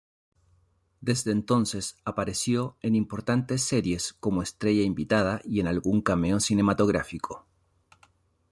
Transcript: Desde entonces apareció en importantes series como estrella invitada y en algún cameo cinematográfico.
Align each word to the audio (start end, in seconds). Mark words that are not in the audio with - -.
Desde 1.01 1.29
entonces 1.31 1.95
apareció 2.05 2.75
en 2.81 2.95
importantes 2.95 3.61
series 3.61 4.13
como 4.13 4.41
estrella 4.41 4.81
invitada 4.81 5.41
y 5.43 5.59
en 5.59 5.67
algún 5.67 6.01
cameo 6.01 6.39
cinematográfico. 6.39 7.45